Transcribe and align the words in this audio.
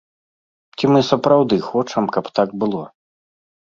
Ці 0.77 0.85
мы 0.93 0.99
сапраўды 1.11 1.55
хочам, 1.69 2.03
каб 2.19 2.25
так 2.43 2.61
было? 2.65 2.83